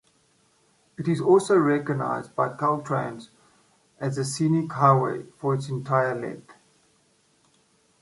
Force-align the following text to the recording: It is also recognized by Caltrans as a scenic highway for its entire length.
It 0.97 1.07
is 1.07 1.21
also 1.21 1.55
recognized 1.55 2.35
by 2.35 2.49
Caltrans 2.57 3.29
as 3.99 4.17
a 4.17 4.25
scenic 4.25 4.71
highway 4.71 5.27
for 5.37 5.53
its 5.53 5.69
entire 5.69 6.15
length. 6.19 6.55